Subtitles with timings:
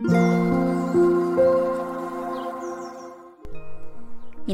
[0.00, 0.14] 皆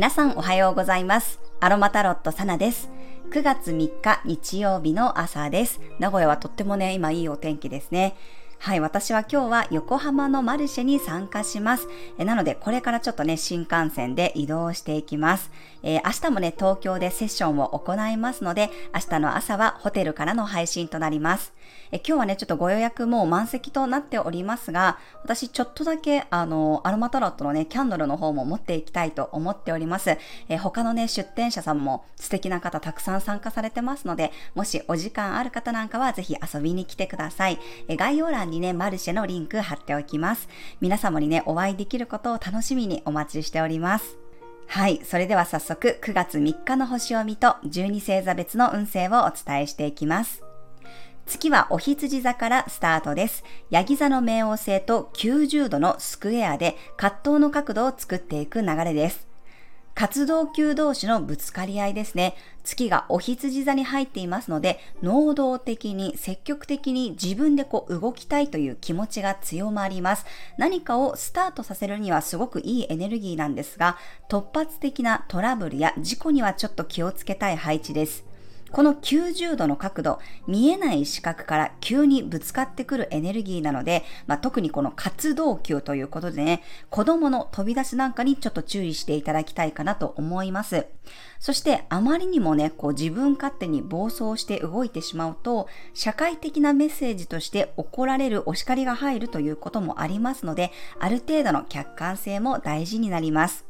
[0.08, 1.39] さんおはようございます。
[1.60, 2.89] アロマタロットサナです。
[3.31, 5.83] 9月3日日曜日の朝です。
[5.99, 8.16] 名古屋はとってもね、今いいお天気ですね。
[8.64, 11.87] はい、私は今日は横浜のマルシェに参加します。
[12.17, 15.51] えなので、これからちょっとね、新幹線で移動していきます。
[15.83, 21.53] えー、明日もね、東京でセッションを行いますので、明日の朝はホテルからの配信となります。
[21.93, 30.16] え今日はね、ちょっとご予約も満席となっておりますが、私ちょっとだけ、あの、アロマタロットのね、キャンドルの方も持っていきたいと思っております。
[30.49, 37.59] え他のね、出店者さんも素敵な方たくさん参加されてますので、もしお時間ある方なんかはぜひ遊びに来てください。
[37.88, 40.49] え概要欄にね、マルシェのリンク貼っておきます。
[40.81, 44.17] 皆様にね、お会いできることを楽しみにお待ちしております。
[44.67, 45.01] はい。
[45.05, 50.43] それでは早速、9月3日の星を見と12星座別の運勢をお伝えしていきます。
[51.27, 53.45] 月はお羊座からスタートです。
[53.71, 59.34] ヤギ座の冥王星と90度のスクエアで葛藤の角度を作っていく流れです。
[59.95, 62.34] 活動級同士のぶつかり合いですね。
[62.64, 70.26] 月がお羊座に入っていますので、能動的に積極的に自分でこう動きたいという気持ちが強まります。
[70.58, 73.96] 何かをスタートさせるにはすごくいいエネルギーなんですが、
[74.28, 78.33] 突発的なトラブルや事故にはちょっと気をつけたい配置です。
[78.75, 90.89] この90度の角度、見えない視覚から急にぶつかってくるエネルギーなので、まあ、特にこの活動球ということでね、子供の飛び出しなんかにちょっと注意していただきたいかなと思います。
[91.39, 103.67] そしてあまりにもね、こう自分勝手に暴走して動いてしまうと、社会的なメッセージとして怒られるお叱りが入るということもありますので、ある程度の客観性も大事になります。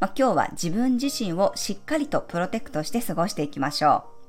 [0.00, 4.19] まあ、今日は自分自身をしっかりとプロテクトして過ごしていきましょう。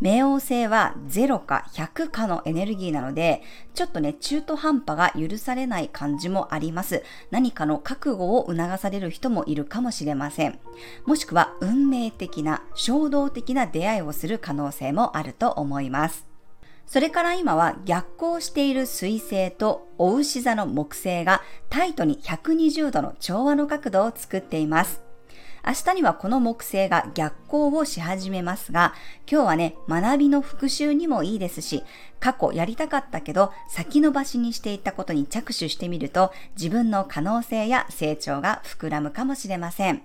[0.00, 3.42] 冥王星は0か100かのエネルギーなので、
[3.74, 7.02] ちょっとね、中途半端が許されない感じもあります。
[7.30, 10.58] 何かの覚悟を促される人もいるかもしれません。
[11.06, 16.26] もしくは運命的な、衝動的な出会いをする可能性もあると思います。
[16.86, 25.03] それから今は逆行している水星とお牛座の木星がタイトに120度の調和の角度を作っています。
[25.66, 28.94] 明日にはこの木星が逆行をし始めますが、
[29.30, 31.82] 今日はね、学びの復習にもいいですし、
[32.20, 40.02] 過去やりたかったけど先延ばしにしていたことに着手してみると、自分の可能性や成長が膨らむかもしれません。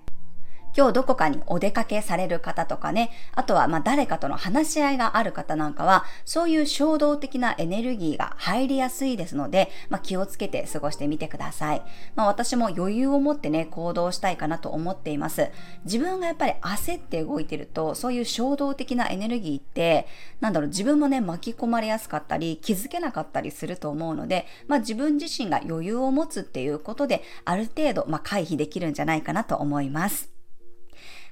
[0.75, 11.81] 今日どこかにお出かけされる方とかね、あとはま誰かとの話し合いがある方なんかは、そういう衝動的なエネルギーが入りやすいですので、まあ、気をつけて過ごしてみてください。
[12.16, 15.50] まあ、私も余裕を持ってね、行動したいかなと思っています。
[15.85, 20.08] 自分がやっぱり焦って動いてると、そういう衝動的なエネルギーって、
[20.40, 30.39] なんだろう、自分もね、巻き込まれやすかったり、気づけなかったりすると思うので、まあ、自分自身が余裕を持つっていうことで、ある程度、ま回避できるんじゃないかなと思います。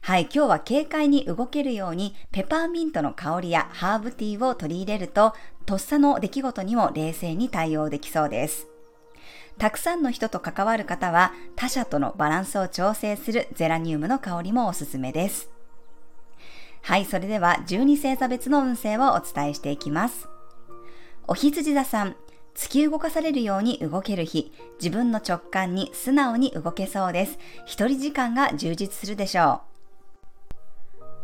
[0.07, 5.34] はい、今日は軽快に動けるようにペパーミントの香りやハーブティーを取り入れると、
[5.66, 8.68] とっさの出来事にも冷静に対応できそうです。
[9.57, 15.50] たくさんの人と関わる方は他者とのバランスを調整するゼラニウムの香りもおすすめです。
[16.84, 20.29] はい、それでは12星座別の運勢をお伝えしていきます。
[21.28, 22.16] お羊座さん、
[22.56, 27.38] 突き動かされるように動ける日、自分の直感に素直に動けそうです。
[27.66, 29.66] 一人時間が充実するでしょう。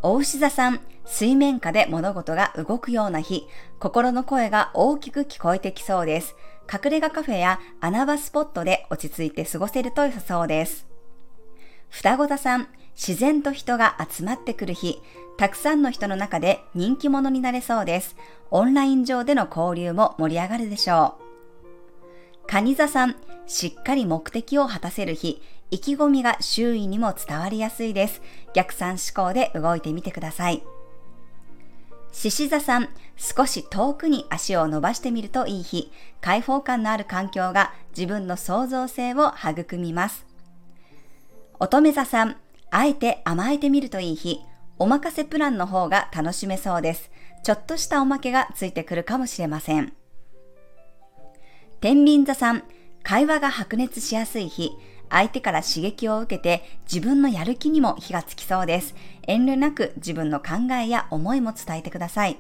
[0.06, 3.48] お牛座さん、水面下で物事が動くような日、
[3.80, 6.36] 心の声が大きく聞こえてきそうです。
[6.70, 10.86] 隠れ家カフェや穴場スポットで落ち着いて過ごせると良さそうです。
[11.88, 15.02] 双子座さん、自然と人が集まってくる日、
[15.38, 18.18] たくさんの人の中で人気者になれそうです。
[18.52, 21.16] オンライン上での交流も盛り上がるでしょ
[22.44, 22.48] う。
[22.48, 23.16] 蟹座さん、
[23.48, 25.42] しっかり目的を果たせる日、
[25.74, 28.22] 意気込みが周囲にも伝わりやすいです。
[28.54, 30.62] 逆算思考で動いてみてください。
[32.12, 35.92] 獅子座さん、少し遠くに足を伸ばしてみるといい日、
[36.22, 40.28] 開放感のある環境が自分の創造性を育みます。
[41.60, 42.36] 乙女座さん、
[42.70, 44.42] あえて甘えてみるといい日、
[44.78, 47.10] おまかせプランの方が楽しめそうです。
[47.42, 49.94] ちょっとしたおまけがついてくるかもしれません。
[51.82, 52.64] 天秤座さん、
[53.02, 54.78] 会話が白熱しやすい日、
[55.14, 58.96] 相手から刺激を受けて自分のやる気にも火がつきそうです。
[59.28, 62.38] 遠慮なく自分の考えや思いも伝えてください。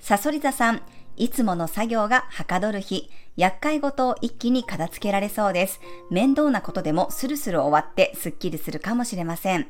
[0.00, 0.82] サソリ座さん、
[1.16, 5.80] いつもの作業がはかどる日、厄介事を一気に片付けられそうです。
[6.10, 9.66] 面倒なことでもスルスル終わってスッキリするかもしれません。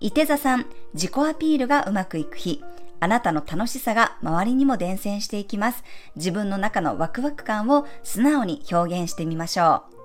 [0.00, 0.64] 伊手座さん、
[0.94, 2.64] 自己アピールがうまくいく日、
[3.00, 5.82] あなたの楽しさが周りにも伝染していきます。
[6.16, 10.00] 自分の中のワクワク感を素直に表現してみましょう。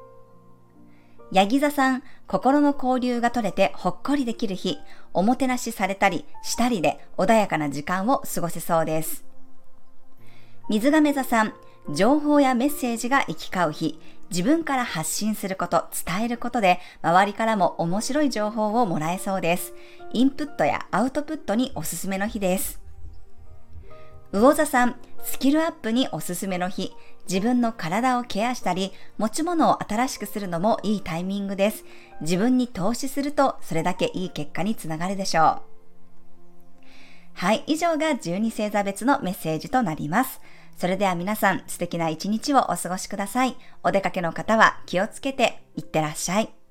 [1.31, 4.80] ヤギ座さん、心の交流が取れてほっこりできる日、
[5.13, 9.25] おもてなしされたりしたりで穏やかな時間を過ごせそうです。
[10.69, 11.53] 水亀座さん、
[11.94, 14.00] 情報やメッセージが行き交う日、
[14.31, 19.74] 自分から発信すること、伝えることで、周りからも面白い情報をもらえそうです。
[20.13, 22.84] インプットやアウトプットにおすすめの日です。
[24.31, 26.94] 魚座さん、スキルアップにおすすめの日、
[27.27, 31.86] 自分の体をケアしたり、持ち物を新しくするのもいいタイミングです。
[32.22, 35.62] 自分に投資すると、それだけいい結果につながるでしょう。
[37.33, 40.42] はい、以上が12星座別のメッセージとなります。
[40.78, 43.56] それでは皆さん素敵な一日をお過ごしください。
[43.83, 46.64] お出かけの方は気をつけていってらっしゃい。